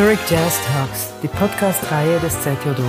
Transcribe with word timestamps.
Zurich 0.00 0.30
Jazz 0.30 0.58
Talks, 0.66 1.12
die 1.22 1.28
Podcast-Reihe 1.28 2.18
des 2.20 2.32
ZJO. 2.40 2.82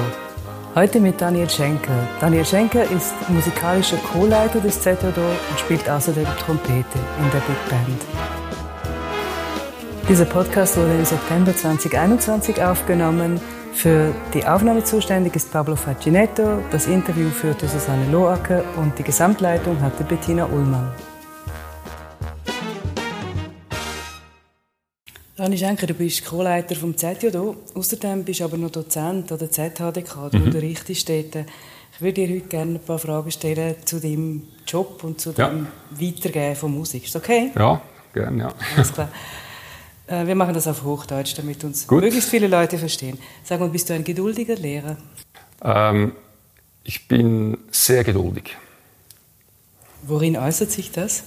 Heute 0.75 1.01
mit 1.01 1.19
Daniel 1.19 1.49
Schenker. 1.49 2.07
Daniel 2.21 2.45
Schenker 2.45 2.83
ist 2.83 3.13
musikalischer 3.27 3.97
Co-Leiter 3.97 4.61
des 4.61 4.79
ZJO 4.79 5.09
und 5.49 5.59
spielt 5.59 5.89
außerdem 5.89 6.25
Trompete 6.39 6.99
in 7.19 7.31
der 7.33 7.39
Big 7.39 7.69
Band. 7.69 8.01
Dieser 10.07 10.23
Podcast 10.23 10.77
wurde 10.77 10.93
im 10.93 11.03
September 11.03 11.53
2021 11.53 12.63
aufgenommen. 12.63 13.41
Für 13.73 14.13
die 14.33 14.47
Aufnahme 14.47 14.85
zuständig 14.85 15.35
ist 15.35 15.51
Pablo 15.51 15.75
Facinetto, 15.75 16.63
das 16.71 16.87
Interview 16.87 17.29
führte 17.29 17.67
Susanne 17.67 18.09
Loacker 18.09 18.63
und 18.77 18.97
die 18.97 19.03
Gesamtleitung 19.03 19.81
hatte 19.81 20.05
Bettina 20.05 20.45
Ullmann. 20.45 20.93
Dani 25.41 25.57
Schenker, 25.57 25.87
du 25.87 25.95
bist 25.95 26.23
Co-Leiter 26.23 26.75
vom 26.75 26.95
ZJO. 26.95 27.55
Außerdem 27.73 28.23
bist 28.23 28.41
du 28.41 28.43
aber 28.43 28.57
noch 28.57 28.69
Dozent 28.69 29.31
an 29.31 29.39
der 29.39 29.49
ZHDK. 29.49 30.29
Du 30.29 30.37
mhm. 30.37 30.43
unterrichtest 30.43 31.09
dort. 31.09 31.35
Ich 31.93 31.99
würde 31.99 32.13
dir 32.13 32.35
heute 32.35 32.47
gerne 32.47 32.75
ein 32.75 32.79
paar 32.79 32.99
Fragen 32.99 33.31
stellen 33.31 33.75
zu 33.83 33.99
deinem 33.99 34.43
Job 34.67 35.03
und 35.03 35.19
zu 35.19 35.31
dem 35.31 35.67
ja. 35.99 35.99
Weitergeben 35.99 36.55
von 36.55 36.71
Musik. 36.71 37.05
Ist 37.05 37.15
das 37.15 37.23
okay? 37.23 37.49
Ja, 37.55 37.81
gerne, 38.13 38.43
ja. 38.43 38.53
Alles 38.75 38.93
klar. 38.93 39.09
Äh, 40.05 40.27
wir 40.27 40.35
machen 40.35 40.53
das 40.53 40.67
auf 40.67 40.83
Hochdeutsch, 40.83 41.35
damit 41.35 41.63
uns 41.63 41.87
Gut. 41.87 42.03
möglichst 42.03 42.29
viele 42.29 42.45
Leute 42.45 42.77
verstehen. 42.77 43.17
Sag 43.43 43.61
mal, 43.61 43.69
bist 43.69 43.89
du 43.89 43.95
ein 43.95 44.03
geduldiger 44.03 44.57
Lehrer? 44.57 44.97
Ähm, 45.63 46.11
ich 46.83 47.07
bin 47.07 47.57
sehr 47.71 48.03
geduldig. 48.03 48.55
Worin 50.03 50.37
äußert 50.37 50.69
sich 50.69 50.91
das? 50.91 51.23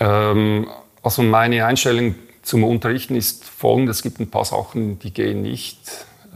Ähm, 0.00 0.66
also 1.04 1.22
meine 1.22 1.64
Einstellung 1.66 2.16
zum 2.44 2.62
Unterrichten 2.62 3.16
ist 3.16 3.44
folgendes, 3.44 3.96
es 3.96 4.02
gibt 4.02 4.20
ein 4.20 4.30
paar 4.30 4.44
Sachen, 4.44 4.98
die 4.98 5.12
gehen 5.12 5.40
nicht. 5.40 5.78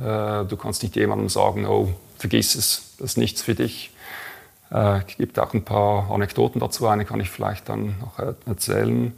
Äh, 0.01 0.45
du 0.45 0.57
kannst 0.57 0.83
nicht 0.83 0.97
jemandem 0.97 1.29
sagen, 1.29 1.67
oh, 1.67 1.91
vergiss 2.17 2.55
es, 2.55 2.95
das 2.99 3.11
ist 3.13 3.17
nichts 3.19 3.43
für 3.43 3.55
dich. 3.55 3.91
Äh, 4.73 5.01
es 5.07 5.19
gibt 5.19 5.39
auch 5.39 5.53
ein 5.53 5.65
paar 5.65 6.11
Anekdoten 6.11 6.61
dazu, 6.61 6.87
eine 6.87 7.05
kann 7.05 7.21
ich 7.21 7.29
vielleicht 7.29 7.69
dann 7.69 7.95
noch 8.01 8.19
erzählen. 8.47 9.13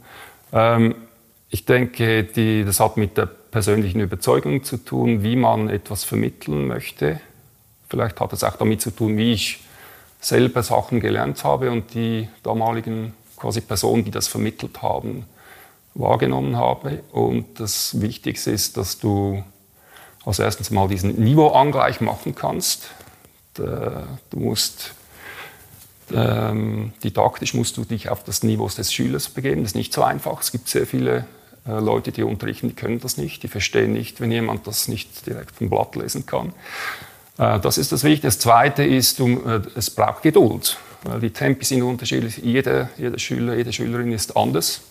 Ähm, 0.51 0.95
ich 1.49 1.63
denke, 1.63 2.25
die, 2.25 2.65
das 2.65 2.81
hat 2.81 2.97
mit 2.97 3.17
der 3.17 3.25
persönlichen 3.25 4.01
Überzeugung 4.01 4.63
zu 4.63 4.77
tun, 4.77 5.23
wie 5.23 5.37
man 5.37 5.69
etwas 5.69 6.03
vermitteln 6.03 6.67
möchte. 6.67 7.21
Vielleicht 7.89 8.19
hat 8.19 8.33
es 8.33 8.43
auch 8.43 8.57
damit 8.57 8.81
zu 8.81 8.91
tun, 8.91 9.17
wie 9.17 9.31
ich 9.31 9.61
selber 10.19 10.61
Sachen 10.61 10.99
gelernt 10.99 11.43
habe 11.45 11.71
und 11.71 11.93
die 11.93 12.27
damaligen 12.43 13.13
quasi 13.37 13.61
Personen, 13.61 14.03
die 14.03 14.11
das 14.11 14.27
vermittelt 14.27 14.81
haben, 14.81 15.25
wahrgenommen 15.93 16.55
habe. 16.55 17.03
Und 17.11 17.59
das 17.59 17.99
Wichtigste 18.01 18.51
ist, 18.51 18.77
dass 18.77 18.99
du 18.99 19.43
als 20.25 20.39
erstens 20.39 20.71
mal 20.71 20.87
diesen 20.87 21.15
Niveauangleich 21.21 21.99
machen 22.01 22.35
kannst. 22.35 22.91
Du 23.55 24.39
musst 24.39 24.93
ähm, 26.13 26.93
didaktisch 27.03 27.53
musst 27.53 27.77
du 27.77 27.85
dich 27.85 28.09
auf 28.09 28.23
das 28.23 28.43
Niveau 28.43 28.67
des 28.67 28.93
Schülers 28.93 29.29
begeben. 29.29 29.61
Das 29.61 29.71
ist 29.71 29.75
nicht 29.75 29.93
so 29.93 30.03
einfach. 30.03 30.41
Es 30.41 30.51
gibt 30.51 30.67
sehr 30.67 30.85
viele 30.85 31.25
äh, 31.67 31.79
Leute, 31.79 32.11
die 32.11 32.23
unterrichten, 32.23 32.69
die 32.69 32.75
können 32.75 32.99
das 32.99 33.17
nicht. 33.17 33.43
Die 33.43 33.47
verstehen 33.47 33.93
nicht, 33.93 34.19
wenn 34.21 34.31
jemand 34.31 34.67
das 34.67 34.87
nicht 34.87 35.25
direkt 35.25 35.55
vom 35.55 35.69
Blatt 35.69 35.95
lesen 35.95 36.25
kann. 36.25 36.53
Äh, 37.37 37.59
das 37.59 37.77
ist 37.77 37.91
das 37.91 38.03
Wichtige. 38.03 38.27
Das 38.27 38.39
Zweite 38.39 38.83
ist, 38.83 39.19
um, 39.21 39.47
äh, 39.47 39.61
es 39.75 39.89
braucht 39.89 40.23
Geduld. 40.23 40.77
Weil 41.03 41.19
die 41.19 41.31
Tempi 41.31 41.65
sind 41.65 41.81
unterschiedlich. 41.81 42.37
Jeder, 42.37 42.89
jeder 42.97 43.17
Schüler, 43.17 43.55
jede 43.55 43.73
Schülerin 43.73 44.11
ist 44.11 44.35
anders. 44.37 44.81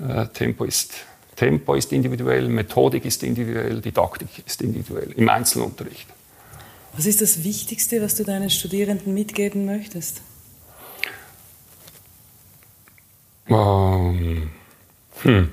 Äh, 0.00 0.26
Tempo 0.28 0.64
ist, 0.64 0.94
Tempo 1.36 1.74
ist 1.74 1.92
individuell, 1.92 2.48
Methodik 2.48 3.04
ist 3.04 3.22
individuell, 3.22 3.80
Didaktik 3.80 4.28
ist 4.46 4.62
individuell 4.62 5.12
im 5.12 5.28
Einzelunterricht. 5.28 6.06
Was 6.92 7.06
ist 7.06 7.20
das 7.20 7.44
Wichtigste, 7.44 8.02
was 8.02 8.14
du 8.14 8.24
deinen 8.24 8.50
Studierenden 8.50 9.14
mitgeben 9.14 9.66
möchtest? 9.66 10.20
Ähm, 13.48 14.50
hm. 15.22 15.50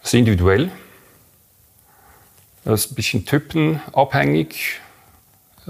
Das 0.00 0.12
ist 0.12 0.14
individuell. 0.14 0.70
Das 2.64 2.84
ist 2.84 2.92
ein 2.92 2.94
bisschen 2.94 3.26
typenabhängig. 3.26 4.80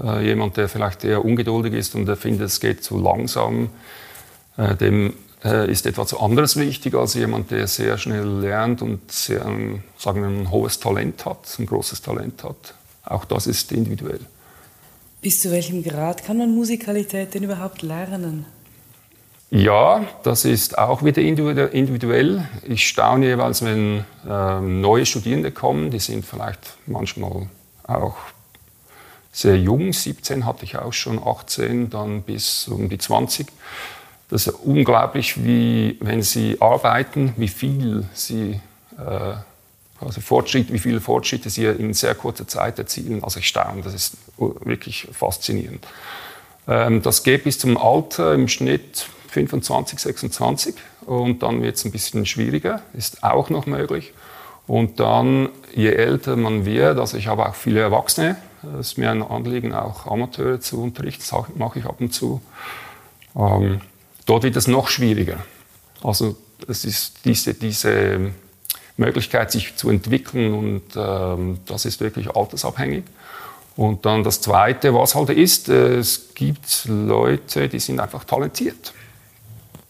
Äh, 0.01 0.25
jemand, 0.25 0.57
der 0.57 0.69
vielleicht 0.69 1.03
eher 1.03 1.25
ungeduldig 1.25 1.73
ist 1.73 1.95
und 1.95 2.05
der 2.05 2.17
findet, 2.17 2.47
es 2.47 2.59
geht 2.59 2.83
zu 2.83 2.99
langsam, 2.99 3.69
äh, 4.57 4.75
dem 4.75 5.13
ist 5.43 5.85
etwas 5.85 6.13
anderes 6.13 6.55
wichtig 6.57 6.95
als 6.95 7.13
jemand, 7.13 7.51
der 7.51 7.67
sehr 7.67 7.97
schnell 7.97 8.25
lernt 8.25 8.81
und 8.81 9.11
sehr, 9.11 9.45
sagen 9.97 10.21
wir, 10.21 10.27
ein 10.27 10.51
hohes 10.51 10.79
Talent 10.79 11.25
hat, 11.25 11.55
ein 11.59 11.65
großes 11.65 12.01
Talent 12.01 12.43
hat. 12.43 12.73
Auch 13.03 13.23
das 13.25 13.47
ist 13.47 13.71
individuell. 13.71 14.19
Bis 15.21 15.41
zu 15.41 15.51
welchem 15.51 15.83
Grad 15.83 16.23
kann 16.23 16.37
man 16.37 16.53
Musikalität 16.53 17.33
denn 17.33 17.43
überhaupt 17.43 17.81
lernen? 17.81 18.45
Ja, 19.49 20.05
das 20.23 20.43
ist 20.43 20.77
auch 20.77 21.03
wieder 21.03 21.21
individuell. 21.21 22.47
Ich 22.63 22.87
staune 22.87 23.27
jeweils, 23.27 23.63
wenn 23.63 24.03
äh, 24.27 24.59
neue 24.59 25.05
Studierende 25.05 25.51
kommen, 25.51 25.89
die 25.89 25.99
sind 25.99 26.25
vielleicht 26.25 26.77
manchmal 26.85 27.47
auch 27.83 28.17
sehr 29.31 29.57
jung, 29.57 29.93
17 29.93 30.45
hatte 30.45 30.65
ich 30.65 30.77
auch 30.77 30.91
schon, 30.91 31.21
18, 31.23 31.89
dann 31.89 32.23
bis 32.23 32.67
um 32.67 32.89
die 32.89 32.97
20. 32.97 33.47
Das 34.29 34.45
ist 34.45 34.53
unglaublich, 34.53 35.43
wie, 35.43 35.97
wenn 36.01 36.21
sie 36.21 36.57
arbeiten, 36.59 37.33
wie 37.37 37.47
viel 37.47 38.05
sie, 38.13 38.59
äh, 38.97 39.35
also 40.01 40.21
Fortschritt, 40.21 40.71
wie 40.71 40.79
viele 40.79 40.99
Fortschritte 40.99 41.49
sie 41.49 41.65
in 41.65 41.93
sehr 41.93 42.13
kurzer 42.13 42.47
Zeit 42.47 42.77
erzielen. 42.77 43.23
Also 43.23 43.39
ich 43.39 43.47
staune, 43.47 43.81
das 43.83 43.93
ist 43.93 44.17
wirklich 44.37 45.07
faszinierend. 45.11 45.87
Ähm, 46.67 47.01
das 47.01 47.23
geht 47.23 47.45
bis 47.45 47.57
zum 47.57 47.77
Alter 47.77 48.33
im 48.33 48.47
Schnitt 48.47 49.07
25, 49.29 49.99
26 49.99 50.75
und 51.05 51.41
dann 51.43 51.61
wird 51.61 51.75
es 51.75 51.85
ein 51.85 51.91
bisschen 51.91 52.25
schwieriger, 52.25 52.81
ist 52.93 53.23
auch 53.23 53.49
noch 53.49 53.65
möglich. 53.65 54.13
Und 54.67 54.99
dann, 54.99 55.49
je 55.73 55.91
älter 55.91 56.35
man 56.35 56.65
wird, 56.65 56.99
also 56.99 57.15
ich 57.15 57.27
habe 57.27 57.47
auch 57.47 57.55
viele 57.55 57.79
Erwachsene, 57.79 58.35
es 58.77 58.87
ist 58.87 58.97
mir 58.97 59.09
ein 59.11 59.23
Anliegen, 59.23 59.73
auch 59.73 60.07
Amateure 60.07 60.59
zu 60.59 60.81
unterrichten, 60.83 61.23
das 61.29 61.55
mache 61.55 61.79
ich 61.79 61.85
ab 61.85 62.01
und 62.01 62.13
zu. 62.13 62.41
Ähm, 63.37 63.79
Dort 64.27 64.43
wird 64.43 64.55
es 64.55 64.67
noch 64.67 64.89
schwieriger. 64.89 65.43
Also 66.03 66.35
es 66.67 66.85
ist 66.85 67.25
diese, 67.25 67.55
diese 67.55 68.31
Möglichkeit, 68.97 69.51
sich 69.51 69.75
zu 69.75 69.89
entwickeln 69.89 70.53
und 70.53 70.83
ähm, 70.95 71.59
das 71.65 71.85
ist 71.85 71.99
wirklich 72.01 72.29
altersabhängig. 72.35 73.03
Und 73.75 74.05
dann 74.05 74.23
das 74.23 74.41
Zweite, 74.41 74.93
was 74.93 75.15
halt 75.15 75.29
ist, 75.29 75.69
es 75.69 76.33
gibt 76.35 76.85
Leute, 76.85 77.69
die 77.69 77.79
sind 77.79 77.99
einfach 77.99 78.23
talentiert. 78.23 78.93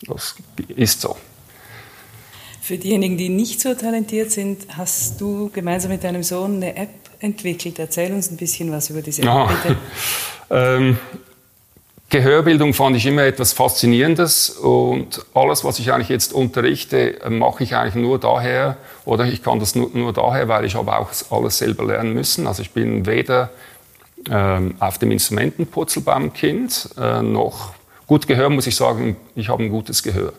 Das 0.06 0.36
ist 0.76 1.02
so. 1.02 1.18
Für 2.62 2.78
diejenigen, 2.78 3.18
die 3.18 3.30
nicht 3.30 3.62
so 3.62 3.74
talentiert 3.74 4.30
sind, 4.30 4.68
hast 4.78 5.22
du 5.22 5.50
gemeinsam 5.50 5.90
mit 5.90 6.04
deinem 6.04 6.22
Sohn 6.22 6.58
eine 6.58 6.76
App 6.76 6.90
entwickelt. 7.20 7.80
Erzähl 7.80 8.12
uns 8.12 8.30
ein 8.30 8.36
bisschen 8.38 8.72
was 8.72 8.90
über 8.90 9.02
diese 9.02 9.22
App, 9.22 9.48
bitte. 9.48 9.78
ähm, 10.52 11.00
Gehörbildung 12.10 12.74
fand 12.74 12.96
ich 12.96 13.06
immer 13.06 13.24
etwas 13.24 13.52
Faszinierendes 13.52 14.52
und 14.52 15.26
alles, 15.34 15.66
was 15.66 15.78
ich 15.80 15.92
eigentlich 15.92 16.08
jetzt 16.08 16.32
unterrichte, 16.32 17.20
mache 17.30 17.66
ich 17.66 17.76
eigentlich 17.76 17.96
nur 17.96 18.18
daher 18.18 18.78
oder 19.04 19.26
ich 19.26 19.44
kann 19.44 19.60
das 19.60 19.76
nur, 19.76 19.90
nur 19.94 20.14
daher, 20.14 20.48
weil 20.48 20.64
ich 20.64 20.76
habe 20.76 20.96
auch 20.98 21.10
alles 21.30 21.58
selber 21.58 21.84
lernen 21.84 22.14
müssen. 22.14 22.48
Also 22.48 22.62
ich 22.62 22.72
bin 22.72 23.06
weder 23.06 23.50
ähm, 24.30 24.76
auf 24.80 24.98
dem 25.00 25.12
Instrumentenputzelbaum 25.12 26.32
Kind 26.32 26.90
äh, 26.98 27.22
noch 27.22 27.74
gut 28.08 28.26
Gehör, 28.26 28.50
muss 28.50 28.68
ich 28.68 28.76
sagen, 28.78 29.18
ich 29.36 29.50
habe 29.50 29.64
ein 29.64 29.70
gutes 29.70 30.02
Gehör. 30.02 30.32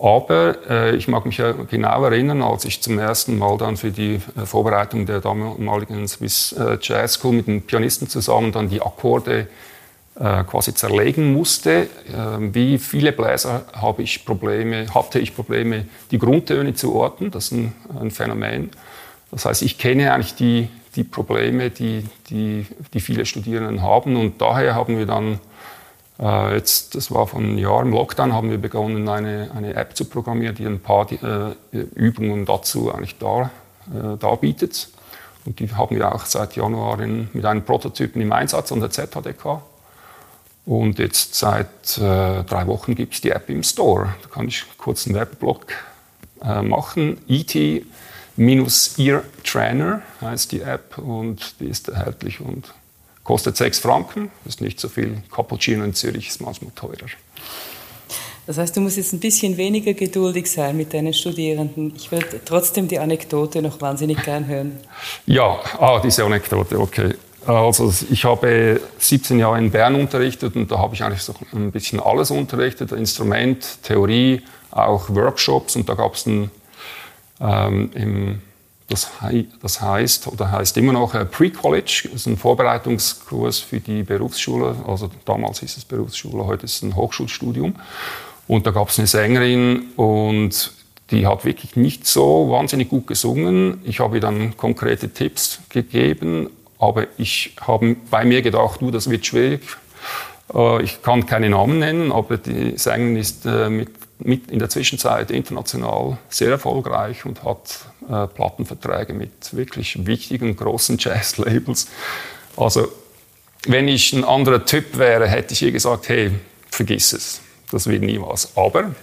Aber 0.00 0.56
äh, 0.70 0.96
ich 0.96 1.08
mag 1.08 1.26
mich 1.26 1.38
ja 1.38 1.52
genau 1.52 2.04
erinnern, 2.04 2.40
als 2.40 2.64
ich 2.64 2.80
zum 2.80 2.98
ersten 2.98 3.36
Mal 3.36 3.58
dann 3.58 3.76
für 3.76 3.90
die 3.90 4.20
äh, 4.36 4.46
Vorbereitung 4.46 5.06
der 5.06 5.20
damaligen 5.20 6.06
Swiss 6.06 6.52
äh, 6.52 6.78
Jazz 6.80 7.14
School 7.14 7.32
mit 7.32 7.46
dem 7.46 7.62
Pianisten 7.62 8.08
zusammen 8.08 8.52
dann 8.52 8.68
die 8.68 8.80
Akkorde 8.80 9.48
quasi 10.18 10.74
zerlegen 10.74 11.32
musste. 11.32 11.88
Ähm, 12.12 12.52
wie 12.52 12.78
viele 12.78 13.12
Bläser 13.12 13.66
habe 13.72 14.02
ich 14.02 14.24
Probleme, 14.24 14.92
hatte 14.92 15.20
ich 15.20 15.34
Probleme, 15.34 15.86
die 16.10 16.18
Grundtöne 16.18 16.74
zu 16.74 16.94
orten. 16.94 17.30
Das 17.30 17.46
ist 17.46 17.52
ein, 17.52 17.72
ein 18.00 18.10
Phänomen. 18.10 18.70
Das 19.30 19.44
heißt, 19.44 19.62
ich 19.62 19.78
kenne 19.78 20.12
eigentlich 20.12 20.34
die, 20.34 20.68
die 20.96 21.04
Probleme, 21.04 21.70
die, 21.70 22.04
die, 22.30 22.66
die 22.92 23.00
viele 23.00 23.26
Studierenden 23.26 23.82
haben. 23.82 24.16
Und 24.16 24.40
daher 24.40 24.74
haben 24.74 24.98
wir 24.98 25.06
dann 25.06 25.38
äh, 26.18 26.54
jetzt, 26.54 26.94
das 26.94 27.12
war 27.12 27.26
vor 27.26 27.40
einem 27.40 27.58
Jahr 27.58 27.82
im 27.82 27.92
Lockdown, 27.92 28.32
haben 28.32 28.50
wir 28.50 28.58
begonnen, 28.58 29.08
eine, 29.08 29.50
eine 29.54 29.74
App 29.74 29.96
zu 29.96 30.04
programmieren, 30.06 30.56
die 30.56 30.66
ein 30.66 30.80
paar 30.80 31.10
äh, 31.12 31.54
Übungen 31.94 32.44
dazu 32.44 32.92
eigentlich 32.92 33.18
dar, 33.18 33.50
äh, 33.94 34.16
darbietet. 34.16 34.88
Und 35.44 35.60
die 35.60 35.70
haben 35.72 35.96
wir 35.96 36.12
auch 36.12 36.24
seit 36.24 36.56
Januar 36.56 37.00
in, 37.00 37.28
mit 37.32 37.44
einem 37.44 37.62
Prototypen 37.62 38.20
im 38.20 38.32
Einsatz 38.32 38.72
an 38.72 38.80
der 38.80 38.90
ZHDK. 38.90 39.62
Und 40.68 40.98
jetzt 40.98 41.34
seit 41.34 41.96
äh, 41.96 42.44
drei 42.44 42.66
Wochen 42.66 42.94
gibt 42.94 43.14
es 43.14 43.22
die 43.22 43.30
App 43.30 43.48
im 43.48 43.62
Store. 43.62 44.14
Da 44.22 44.28
kann 44.28 44.48
ich 44.48 44.66
kurz 44.76 45.06
einen 45.06 45.14
Werbeblock 45.14 45.64
äh, 46.42 46.60
machen. 46.60 47.16
ET 47.26 47.56
minus 48.36 48.98
Ear 48.98 49.22
Trainer 49.44 50.02
heißt 50.20 50.52
die 50.52 50.60
App 50.60 50.98
und 50.98 51.58
die 51.60 51.68
ist 51.68 51.88
erhältlich 51.88 52.42
und 52.42 52.74
kostet 53.24 53.56
6 53.56 53.78
Franken. 53.78 54.30
Das 54.44 54.56
ist 54.56 54.60
nicht 54.60 54.78
so 54.78 54.90
viel. 54.90 55.22
Cappuccino 55.34 55.84
in 55.84 55.94
Zürich 55.94 56.28
ist 56.28 56.42
manchmal 56.42 56.72
teurer. 56.72 57.06
Das 58.46 58.58
heißt, 58.58 58.76
du 58.76 58.82
musst 58.82 58.98
jetzt 58.98 59.14
ein 59.14 59.20
bisschen 59.20 59.56
weniger 59.56 59.94
geduldig 59.94 60.50
sein 60.50 60.76
mit 60.76 60.92
deinen 60.92 61.14
Studierenden. 61.14 61.94
Ich 61.96 62.12
würde 62.12 62.42
trotzdem 62.44 62.88
die 62.88 62.98
Anekdote 62.98 63.62
noch 63.62 63.80
wahnsinnig 63.80 64.22
gern 64.22 64.46
hören. 64.46 64.78
Ja, 65.24 65.60
ah, 65.78 65.98
diese 66.04 66.26
Anekdote, 66.26 66.78
okay. 66.78 67.14
Also 67.46 67.92
ich 68.10 68.24
habe 68.24 68.80
17 68.98 69.38
Jahre 69.38 69.58
in 69.58 69.70
Bern 69.70 69.94
unterrichtet 69.94 70.56
und 70.56 70.70
da 70.70 70.78
habe 70.78 70.94
ich 70.94 71.02
eigentlich 71.02 71.22
so 71.22 71.34
ein 71.54 71.70
bisschen 71.70 72.00
alles 72.00 72.30
unterrichtet, 72.30 72.92
Instrument, 72.92 73.82
Theorie, 73.82 74.42
auch 74.70 75.08
Workshops. 75.10 75.76
Und 75.76 75.88
da 75.88 75.94
gab 75.94 76.14
es 76.14 76.26
ein, 76.26 76.50
ähm, 77.40 77.90
im, 77.94 78.42
das, 78.88 79.10
das, 79.62 79.80
heißt 79.80 80.26
oder 80.28 80.50
heißt 80.50 80.76
immer 80.76 80.92
noch 80.92 81.14
äh, 81.14 81.24
Pre-College, 81.24 82.02
das 82.04 82.22
ist 82.22 82.26
ein 82.26 82.36
Vorbereitungskurs 82.36 83.60
für 83.60 83.80
die 83.80 84.02
Berufsschule, 84.02 84.76
also 84.86 85.10
damals 85.24 85.60
hieß 85.60 85.76
es 85.76 85.84
Berufsschule, 85.84 86.44
heute 86.46 86.64
ist 86.64 86.76
es 86.76 86.82
ein 86.82 86.96
Hochschulstudium. 86.96 87.74
Und 88.46 88.66
da 88.66 88.70
gab 88.70 88.88
es 88.88 88.98
eine 88.98 89.06
Sängerin 89.06 89.90
und 89.96 90.72
die 91.10 91.26
hat 91.26 91.44
wirklich 91.44 91.76
nicht 91.76 92.06
so 92.06 92.50
wahnsinnig 92.50 92.88
gut 92.88 93.06
gesungen. 93.06 93.80
Ich 93.84 94.00
habe 94.00 94.16
ihr 94.16 94.20
dann 94.20 94.56
konkrete 94.56 95.10
Tipps 95.10 95.60
gegeben 95.68 96.50
aber 96.78 97.06
ich 97.18 97.54
habe 97.60 97.96
bei 98.10 98.24
mir 98.24 98.42
gedacht, 98.42 98.80
du, 98.80 98.90
das 98.90 99.10
wird 99.10 99.26
schwierig. 99.26 99.62
Äh, 100.54 100.82
ich 100.82 101.02
kann 101.02 101.26
keine 101.26 101.50
Namen 101.50 101.78
nennen, 101.78 102.12
aber 102.12 102.36
die 102.38 102.78
Sängerin 102.78 103.16
ist 103.16 103.46
äh, 103.46 103.68
mit, 103.68 103.90
mit 104.18 104.50
in 104.50 104.58
der 104.58 104.68
Zwischenzeit 104.68 105.30
international 105.30 106.18
sehr 106.28 106.50
erfolgreich 106.50 107.24
und 107.24 107.42
hat 107.42 107.86
äh, 108.08 108.26
Plattenverträge 108.26 109.12
mit 109.12 109.54
wirklich 109.56 110.06
wichtigen 110.06 110.56
großen 110.56 110.98
Jazz-Labels. 111.00 111.88
Also 112.56 112.88
wenn 113.66 113.88
ich 113.88 114.12
ein 114.12 114.24
anderer 114.24 114.64
Typ 114.64 114.98
wäre, 114.98 115.28
hätte 115.28 115.54
ich 115.54 115.62
ihr 115.62 115.72
gesagt, 115.72 116.08
hey, 116.08 116.30
vergiss 116.70 117.12
es, 117.12 117.40
das 117.70 117.86
wird 117.88 118.02
nie 118.02 118.20
was. 118.20 118.56
Aber 118.56 118.94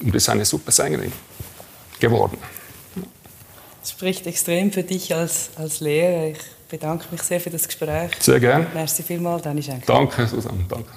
du 0.00 0.10
bist 0.10 0.28
eine 0.28 0.44
super 0.44 0.72
Sängerin 0.72 1.12
geworden. 2.00 2.38
Das 3.80 3.92
spricht 3.92 4.26
extrem 4.26 4.72
für 4.72 4.82
dich 4.82 5.14
als, 5.14 5.50
als 5.56 5.80
Lehrer. 5.80 6.26
Ich 6.26 6.38
bedanke 6.70 7.06
mich 7.10 7.22
sehr 7.22 7.40
für 7.40 7.50
das 7.50 7.66
Gespräch. 7.66 8.12
Sehr 8.20 8.40
gerne. 8.40 8.66
Merci 8.72 9.02
vielmals, 9.02 9.42
Danny 9.42 9.62
Schenker. 9.62 9.86
Danke, 9.86 10.26
Susanne. 10.26 10.64
Danke. 10.68 10.90